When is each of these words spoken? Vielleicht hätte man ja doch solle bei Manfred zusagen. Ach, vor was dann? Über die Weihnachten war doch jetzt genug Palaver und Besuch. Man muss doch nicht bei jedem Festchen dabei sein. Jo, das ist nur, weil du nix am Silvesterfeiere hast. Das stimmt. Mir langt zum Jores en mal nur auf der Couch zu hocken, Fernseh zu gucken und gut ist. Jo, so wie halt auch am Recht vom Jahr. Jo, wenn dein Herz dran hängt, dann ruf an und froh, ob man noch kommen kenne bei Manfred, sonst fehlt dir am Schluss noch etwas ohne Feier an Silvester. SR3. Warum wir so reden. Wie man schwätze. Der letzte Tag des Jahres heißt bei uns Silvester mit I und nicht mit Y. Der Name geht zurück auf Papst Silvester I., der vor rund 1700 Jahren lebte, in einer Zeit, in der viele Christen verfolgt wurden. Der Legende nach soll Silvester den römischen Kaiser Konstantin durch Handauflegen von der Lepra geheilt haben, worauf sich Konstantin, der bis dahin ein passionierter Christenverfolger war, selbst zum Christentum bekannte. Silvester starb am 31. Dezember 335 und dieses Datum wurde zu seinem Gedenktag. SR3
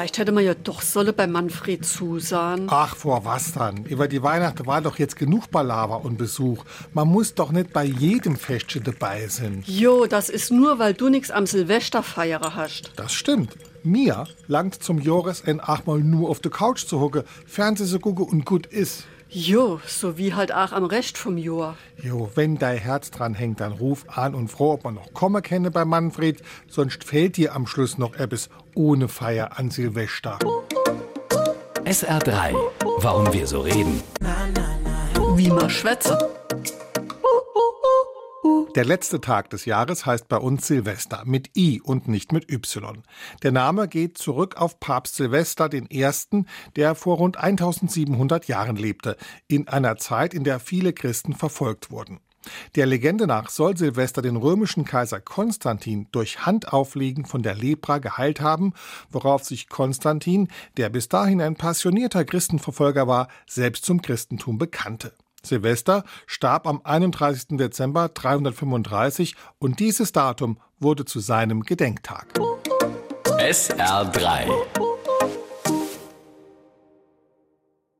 Vielleicht 0.00 0.16
hätte 0.16 0.32
man 0.32 0.42
ja 0.42 0.54
doch 0.54 0.80
solle 0.80 1.12
bei 1.12 1.26
Manfred 1.26 1.84
zusagen. 1.84 2.68
Ach, 2.70 2.96
vor 2.96 3.26
was 3.26 3.52
dann? 3.52 3.84
Über 3.84 4.08
die 4.08 4.22
Weihnachten 4.22 4.64
war 4.64 4.80
doch 4.80 4.98
jetzt 4.98 5.14
genug 5.14 5.50
Palaver 5.50 6.06
und 6.06 6.16
Besuch. 6.16 6.64
Man 6.94 7.08
muss 7.08 7.34
doch 7.34 7.52
nicht 7.52 7.74
bei 7.74 7.84
jedem 7.84 8.36
Festchen 8.36 8.82
dabei 8.82 9.28
sein. 9.28 9.62
Jo, 9.66 10.06
das 10.06 10.30
ist 10.30 10.52
nur, 10.52 10.78
weil 10.78 10.94
du 10.94 11.10
nix 11.10 11.30
am 11.30 11.44
Silvesterfeiere 11.44 12.56
hast. 12.56 12.92
Das 12.96 13.12
stimmt. 13.12 13.58
Mir 13.82 14.26
langt 14.46 14.82
zum 14.82 15.00
Jores 15.00 15.42
en 15.42 15.60
mal 15.84 15.98
nur 15.98 16.30
auf 16.30 16.40
der 16.40 16.50
Couch 16.50 16.86
zu 16.86 16.98
hocken, 16.98 17.24
Fernseh 17.44 17.84
zu 17.84 18.00
gucken 18.00 18.24
und 18.24 18.46
gut 18.46 18.64
ist. 18.68 19.04
Jo, 19.32 19.80
so 19.86 20.18
wie 20.18 20.34
halt 20.34 20.52
auch 20.52 20.72
am 20.72 20.84
Recht 20.84 21.16
vom 21.16 21.38
Jahr. 21.38 21.76
Jo, 22.02 22.28
wenn 22.34 22.58
dein 22.58 22.78
Herz 22.78 23.12
dran 23.12 23.34
hängt, 23.34 23.60
dann 23.60 23.70
ruf 23.70 24.04
an 24.08 24.34
und 24.34 24.48
froh, 24.48 24.72
ob 24.72 24.82
man 24.82 24.94
noch 24.94 25.14
kommen 25.14 25.40
kenne 25.40 25.70
bei 25.70 25.84
Manfred, 25.84 26.42
sonst 26.68 27.04
fehlt 27.04 27.36
dir 27.36 27.54
am 27.54 27.68
Schluss 27.68 27.96
noch 27.96 28.16
etwas 28.16 28.50
ohne 28.74 29.06
Feier 29.06 29.56
an 29.56 29.70
Silvester. 29.70 30.36
SR3. 31.84 32.56
Warum 32.98 33.32
wir 33.32 33.46
so 33.46 33.60
reden. 33.60 34.02
Wie 35.36 35.48
man 35.48 35.70
schwätze. 35.70 36.18
Der 38.76 38.84
letzte 38.84 39.20
Tag 39.20 39.50
des 39.50 39.64
Jahres 39.64 40.06
heißt 40.06 40.28
bei 40.28 40.36
uns 40.36 40.68
Silvester 40.68 41.24
mit 41.24 41.56
I 41.56 41.80
und 41.80 42.06
nicht 42.06 42.30
mit 42.30 42.52
Y. 42.52 43.02
Der 43.42 43.50
Name 43.50 43.88
geht 43.88 44.16
zurück 44.16 44.56
auf 44.58 44.78
Papst 44.78 45.16
Silvester 45.16 45.68
I., 45.72 46.06
der 46.76 46.94
vor 46.94 47.16
rund 47.16 47.36
1700 47.36 48.46
Jahren 48.46 48.76
lebte, 48.76 49.16
in 49.48 49.66
einer 49.66 49.96
Zeit, 49.96 50.34
in 50.34 50.44
der 50.44 50.60
viele 50.60 50.92
Christen 50.92 51.34
verfolgt 51.34 51.90
wurden. 51.90 52.20
Der 52.76 52.86
Legende 52.86 53.26
nach 53.26 53.50
soll 53.50 53.76
Silvester 53.76 54.22
den 54.22 54.36
römischen 54.36 54.84
Kaiser 54.84 55.20
Konstantin 55.20 56.06
durch 56.12 56.46
Handauflegen 56.46 57.24
von 57.24 57.42
der 57.42 57.56
Lepra 57.56 57.98
geheilt 57.98 58.40
haben, 58.40 58.72
worauf 59.10 59.44
sich 59.44 59.68
Konstantin, 59.68 60.46
der 60.76 60.90
bis 60.90 61.08
dahin 61.08 61.42
ein 61.42 61.56
passionierter 61.56 62.24
Christenverfolger 62.24 63.08
war, 63.08 63.26
selbst 63.48 63.84
zum 63.84 64.00
Christentum 64.00 64.58
bekannte. 64.58 65.12
Silvester 65.42 66.04
starb 66.26 66.66
am 66.66 66.80
31. 66.84 67.58
Dezember 67.58 68.08
335 68.08 69.34
und 69.58 69.80
dieses 69.80 70.12
Datum 70.12 70.58
wurde 70.78 71.04
zu 71.04 71.20
seinem 71.20 71.62
Gedenktag. 71.62 72.26
SR3 73.38 74.50